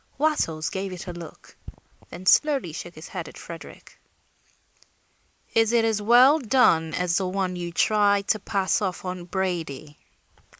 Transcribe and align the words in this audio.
Wattles 0.17 0.69
gave 0.71 0.91
it 0.93 1.05
a 1.05 1.13
look, 1.13 1.55
then 2.09 2.25
slowly 2.25 2.73
shook 2.73 2.95
his 2.95 3.09
head 3.09 3.27
at 3.27 3.37
Frederick. 3.37 3.99
"Is 5.53 5.73
it 5.73 5.85
as 5.85 6.01
well 6.01 6.39
done 6.39 6.95
as 6.95 7.17
the 7.17 7.27
one 7.27 7.55
you 7.55 7.71
tried 7.71 8.27
to 8.29 8.39
pass 8.39 8.81
off 8.81 9.05
on 9.05 9.25
Brady?" 9.25 9.99